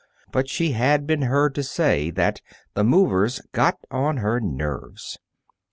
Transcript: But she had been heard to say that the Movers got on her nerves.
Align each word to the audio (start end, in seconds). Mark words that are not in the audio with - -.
But 0.31 0.49
she 0.49 0.71
had 0.71 1.05
been 1.05 1.21
heard 1.21 1.53
to 1.53 1.61
say 1.61 2.09
that 2.09 2.41
the 2.73 2.83
Movers 2.83 3.39
got 3.51 3.77
on 3.91 4.17
her 4.17 4.39
nerves. 4.41 5.19